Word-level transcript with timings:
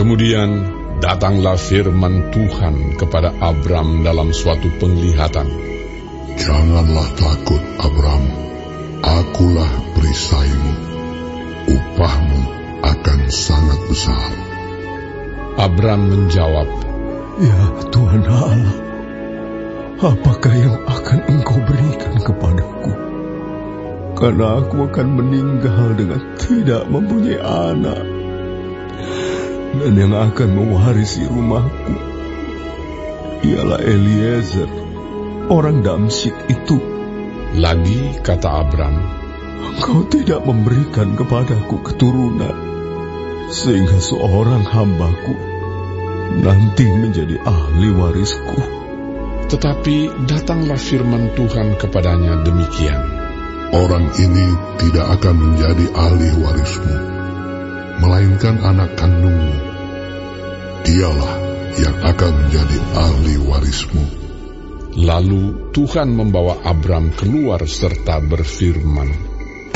Kemudian 0.00 0.64
datanglah 1.04 1.60
firman 1.60 2.32
Tuhan 2.32 2.96
kepada 2.96 3.36
Abram 3.36 4.00
dalam 4.00 4.32
suatu 4.32 4.72
penglihatan. 4.80 5.44
Janganlah 6.40 7.04
takut, 7.20 7.60
Abram. 7.76 8.24
Akulah 9.04 9.68
perisaimu. 9.92 10.72
Upahmu 11.68 12.40
akan 12.80 13.18
sangat 13.28 13.80
besar. 13.92 14.28
Abram 15.60 16.08
menjawab, 16.08 16.68
Ya 17.44 17.60
Tuhan 17.92 18.24
Allah, 18.24 18.76
apakah 20.00 20.54
yang 20.56 20.80
akan 20.88 21.18
engkau 21.28 21.60
berikan 21.68 22.16
kepadaku? 22.24 22.92
Karena 24.16 24.64
aku 24.64 24.80
akan 24.80 25.08
meninggal 25.12 25.92
dengan 25.92 26.24
tidak 26.40 26.88
mempunyai 26.88 27.36
anak. 27.36 28.00
Dan 29.70 29.94
yang 29.94 30.14
akan 30.14 30.50
mewarisi 30.50 31.30
rumahku 31.30 31.94
ialah 33.46 33.80
Eliezer, 33.80 34.68
orang 35.48 35.80
Damsik 35.80 36.34
itu. 36.50 36.76
Lagi 37.50 38.14
kata 38.22 38.62
Abram, 38.62 38.94
Engkau 39.60 40.06
tidak 40.06 40.46
memberikan 40.46 41.18
kepadaku 41.18 41.82
keturunan, 41.82 42.54
sehingga 43.50 43.98
seorang 43.98 44.62
hambaku 44.62 45.34
nanti 46.38 46.86
menjadi 46.86 47.42
ahli 47.42 47.90
warisku. 47.90 48.58
Tetapi 49.50 50.26
datanglah 50.30 50.78
firman 50.78 51.34
Tuhan 51.34 51.74
kepadanya 51.74 52.46
demikian. 52.46 53.02
Orang 53.74 54.14
ini 54.18 54.46
tidak 54.78 55.18
akan 55.18 55.34
menjadi 55.34 55.86
ahli 55.94 56.30
warismu, 56.38 56.96
melainkan 58.40 58.56
anak 58.64 58.96
kandungmu. 58.96 59.52
Dialah 60.80 61.34
yang 61.76 61.96
akan 62.00 62.32
menjadi 62.40 62.78
ahli 62.96 63.34
warismu. 63.44 64.04
Lalu 64.96 65.70
Tuhan 65.76 66.16
membawa 66.16 66.64
Abram 66.64 67.12
keluar 67.12 67.60
serta 67.68 68.24
berfirman, 68.24 69.12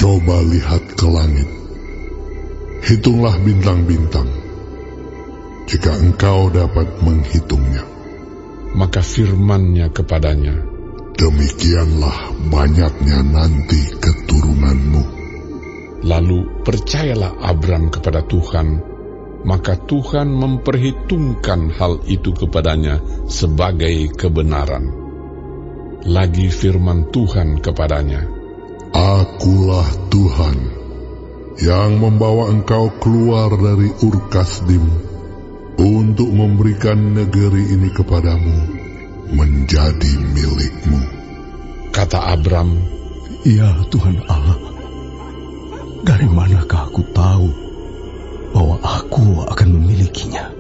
Coba 0.01 0.41
lihat 0.49 0.97
ke 0.97 1.07
langit. 1.07 1.49
Hitunglah 2.89 3.37
bintang-bintang. 3.45 4.33
Jika 5.69 6.01
engkau 6.01 6.49
dapat 6.49 6.89
menghitungnya, 7.05 7.85
Maka 8.75 9.07
firmannya 9.07 9.87
kepadanya, 9.95 10.57
demikianlah 11.15 12.33
banyaknya 12.51 13.23
nanti 13.23 13.93
keturunanmu. 14.03 15.24
Lalu 16.05 16.61
percayalah 16.61 17.41
Abram 17.41 17.89
kepada 17.89 18.21
Tuhan, 18.29 18.77
maka 19.49 19.77
Tuhan 19.77 20.29
memperhitungkan 20.29 21.73
hal 21.73 22.05
itu 22.05 22.37
kepadanya 22.37 23.01
sebagai 23.25 24.13
kebenaran. 24.13 24.93
Lagi 26.05 26.53
firman 26.53 27.09
Tuhan 27.09 27.65
kepadanya, 27.65 28.29
Akulah 28.93 29.89
Tuhan 30.13 30.57
yang 31.65 31.97
membawa 31.97 32.53
engkau 32.53 32.93
keluar 33.01 33.57
dari 33.57 33.89
Ur 34.05 34.29
Kasdim 34.29 34.85
untuk 35.81 36.29
memberikan 36.29 37.17
negeri 37.17 37.75
ini 37.75 37.89
kepadamu 37.91 38.57
menjadi 39.33 40.13
milikmu. 40.37 41.01
kata 41.95 42.21
Abram, 42.37 42.77
Ya 43.47 43.71
Tuhan 43.89 44.25
Allah, 44.29 44.64
dari 46.05 46.29
manakah 46.29 46.93
aku 46.93 47.03
tahu 47.17 47.49
bahwa 48.53 48.77
aku 48.85 49.25
akan 49.49 49.69
memilikinya? 49.81 50.55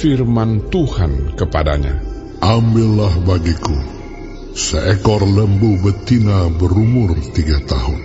firman 0.00 0.72
Tuhan 0.72 1.36
kepadanya, 1.36 2.00
Ambillah 2.40 3.20
bagiku 3.20 3.76
seekor 4.56 5.28
lembu 5.28 5.76
betina 5.84 6.48
berumur 6.48 7.12
tiga 7.36 7.60
tahun, 7.68 8.00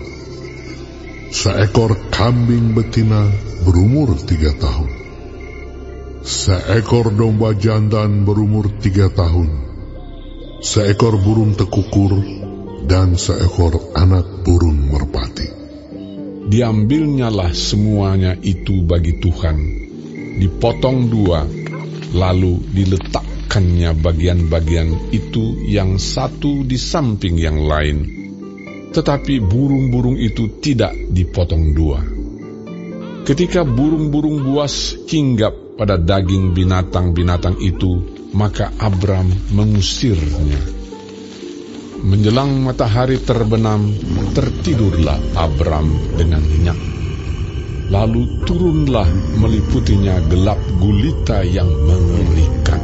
seekor 1.31 1.95
kambing 2.11 2.75
betina 2.75 3.31
berumur 3.63 4.11
tiga 4.27 4.51
tahun, 4.59 4.91
seekor 6.27 7.15
domba 7.15 7.55
jantan 7.55 8.27
berumur 8.27 8.67
tiga 8.83 9.07
tahun, 9.07 9.47
seekor 10.59 11.15
burung 11.23 11.55
tekukur, 11.55 12.11
dan 12.91 13.15
seekor 13.15 13.95
anak 13.95 14.43
burung 14.43 14.91
merpati. 14.91 15.64
Diambilnyalah 16.45 17.57
semuanya 17.57 18.37
itu 18.37 18.85
bagi 18.85 19.17
Tuhan, 19.17 19.57
dipotong 20.37 21.09
dua, 21.09 21.41
lalu 22.13 22.61
diletakkannya 22.69 23.97
bagian-bagian 23.97 25.09
itu 25.09 25.65
yang 25.65 25.97
satu 25.97 26.61
di 26.61 26.77
samping 26.77 27.41
yang 27.41 27.65
lain. 27.65 27.97
Tetapi 28.93 29.41
burung-burung 29.41 30.21
itu 30.21 30.61
tidak 30.61 30.93
dipotong 31.09 31.73
dua. 31.73 32.05
Ketika 33.25 33.65
burung-burung 33.65 34.45
buas 34.45 34.93
hinggap 35.09 35.81
pada 35.81 35.97
daging 35.97 36.53
binatang-binatang 36.53 37.57
itu, 37.57 38.05
maka 38.37 38.69
Abram 38.77 39.33
mengusirnya. 39.49 40.74
Menjelang 42.05 42.61
matahari 42.61 43.17
terbenam, 43.17 43.89
tertidurlah 44.37 45.17
Abram 45.33 45.89
dengan 46.13 46.45
nyenyak. 46.45 46.77
Lalu 47.89 48.45
turunlah 48.45 49.09
meliputinya 49.41 50.21
gelap 50.29 50.61
gulita 50.77 51.41
yang 51.41 51.65
mengerikan. 51.65 52.81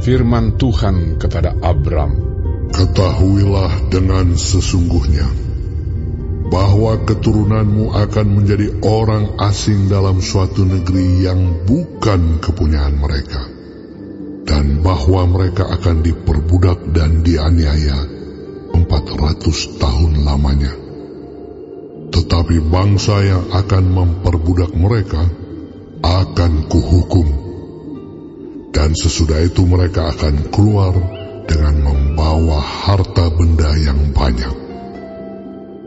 Firman 0.00 0.56
Tuhan 0.56 1.20
kepada 1.20 1.52
Abram, 1.60 2.28
Ketahuilah 2.72 3.92
dengan 3.92 4.36
sesungguhnya 4.36 5.28
bahwa 6.48 7.00
keturunanmu 7.04 7.92
akan 7.92 8.26
menjadi 8.40 8.72
orang 8.84 9.36
asing 9.40 9.92
dalam 9.92 10.24
suatu 10.24 10.64
negeri 10.64 11.28
yang 11.28 11.64
bukan 11.68 12.40
kepunyaan 12.40 12.96
mereka, 12.96 13.57
dan 14.48 14.80
bahwa 14.80 15.28
mereka 15.28 15.68
akan 15.68 16.00
diperbudak 16.00 16.88
dan 16.96 17.20
dianiaya 17.20 18.00
empat 18.72 19.04
ratus 19.12 19.76
tahun 19.76 20.24
lamanya. 20.24 20.72
Tetapi 22.08 22.56
bangsa 22.72 23.20
yang 23.20 23.44
akan 23.52 23.84
memperbudak 23.92 24.72
mereka 24.72 25.20
akan 26.00 26.64
kuhukum, 26.72 27.28
dan 28.72 28.96
sesudah 28.96 29.44
itu 29.44 29.68
mereka 29.68 30.16
akan 30.16 30.48
keluar 30.48 30.96
dengan 31.44 31.84
membawa 31.84 32.64
harta 32.64 33.28
benda 33.28 33.68
yang 33.76 34.16
banyak. 34.16 34.56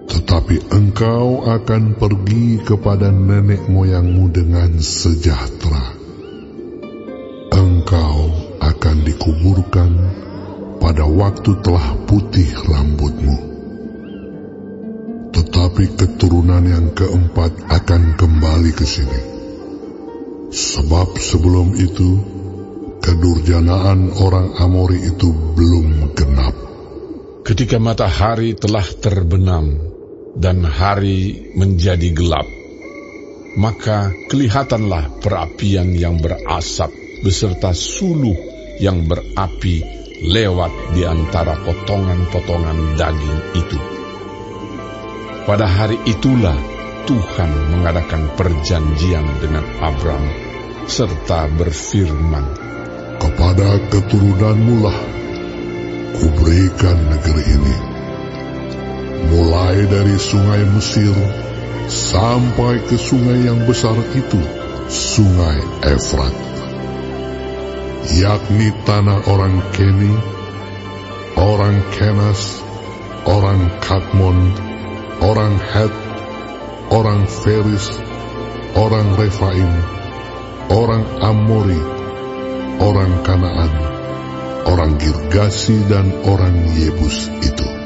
Tetapi 0.05 0.69
engkau 0.69 1.49
akan 1.49 1.97
pergi 1.97 2.61
kepada 2.61 3.09
nenek 3.09 3.65
moyangmu 3.65 4.29
dengan 4.29 4.77
sejahtera. 4.77 6.00
Dikuburkan 9.11 9.91
pada 10.79 11.03
waktu 11.03 11.59
telah 11.59 11.99
putih 12.07 12.47
rambutmu. 12.47 13.37
Tetapi 15.35 15.83
keturunan 15.99 16.63
yang 16.63 16.95
keempat 16.95 17.67
akan 17.67 18.15
kembali 18.15 18.71
ke 18.71 18.85
sini. 18.87 19.21
Sebab 20.51 21.15
sebelum 21.19 21.75
itu, 21.75 22.09
kedurjanaan 23.03 24.15
orang 24.15 24.55
Amori 24.59 24.99
itu 24.99 25.31
belum 25.31 26.15
genap. 26.15 26.55
ketika 27.41 27.81
matahari 27.81 28.53
telah 28.53 28.85
terbenam 29.01 29.73
dan 30.37 30.61
hari 30.61 31.51
menjadi 31.57 32.13
gelap, 32.13 32.45
maka 33.57 34.13
kelihatanlah 34.29 35.19
perapian 35.19 35.91
yang 35.91 36.21
berasap 36.21 36.93
beserta 37.25 37.73
suluh 37.73 38.50
yang 38.81 39.05
berapi 39.05 39.85
lewat 40.25 40.97
di 40.97 41.05
antara 41.05 41.55
potongan-potongan 41.61 42.97
daging 42.97 43.39
itu. 43.53 43.79
Pada 45.45 45.69
hari 45.69 45.97
itulah 46.09 46.57
Tuhan 47.05 47.51
mengadakan 47.73 48.29
perjanjian 48.37 49.25
dengan 49.41 49.65
Abram 49.81 50.21
serta 50.85 51.49
berfirman, 51.53 52.45
Kepada 53.21 53.77
keturunanmu 53.93 54.75
lah 54.81 54.97
kuberikan 56.17 56.97
negeri 57.09 57.43
ini. 57.53 57.77
Mulai 59.29 59.85
dari 59.85 60.17
sungai 60.17 60.65
Mesir 60.73 61.13
sampai 61.85 62.81
ke 62.89 62.97
sungai 62.97 63.45
yang 63.45 63.61
besar 63.69 63.93
itu, 64.17 64.41
sungai 64.89 65.61
Efrat. 65.85 66.50
Yakni 68.01 68.73
tanah 68.81 69.29
orang 69.29 69.61
Keni, 69.77 70.13
orang 71.37 71.85
Kenas, 71.93 72.65
orang 73.29 73.69
Kadmon, 73.77 74.57
orang 75.21 75.61
Het, 75.61 75.93
orang 76.89 77.29
Feris, 77.29 78.01
orang 78.73 79.13
Refaim, 79.13 79.71
orang 80.73 81.05
Amori, 81.21 81.81
orang 82.81 83.21
Kanaan, 83.21 83.73
orang 84.65 84.97
Girgasi 84.97 85.85
dan 85.85 86.09
orang 86.25 86.73
Yebus 86.73 87.29
itu. 87.45 87.80